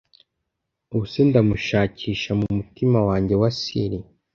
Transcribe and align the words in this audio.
Ubuse 0.93 1.19
ndamushakisha 1.29 2.29
mumutima 2.39 2.99
wanjye 3.07 3.35
wa 3.41 3.49
sili 3.59 3.99